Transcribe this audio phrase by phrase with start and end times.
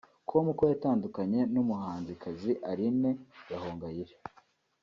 [0.29, 3.11] com ko yatandukanye n’umuhanzikazi Aline
[3.49, 4.15] Gahongayire